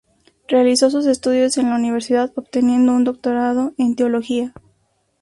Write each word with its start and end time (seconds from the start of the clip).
Realizó 0.47 0.89
sus 0.89 1.05
estudios 1.05 1.59
en 1.59 1.69
la 1.69 1.75
Universidad, 1.75 2.31
obteniendo 2.35 2.91
un 2.93 3.03
doctorado 3.03 3.75
en 3.77 3.95
teología. 3.95 4.51